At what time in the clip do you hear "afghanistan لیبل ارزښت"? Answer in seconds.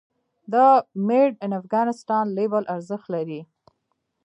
1.59-3.07